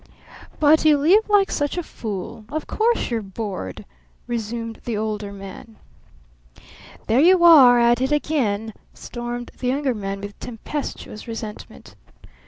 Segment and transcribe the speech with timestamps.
[0.59, 3.85] "But you live like such a fool of course you're bored,"
[4.25, 5.75] resumed the Older Man.
[7.05, 11.93] "There you are at it again!" stormed the Younger Man with tempestuous resentment.